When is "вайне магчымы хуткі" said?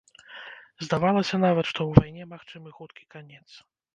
2.03-3.03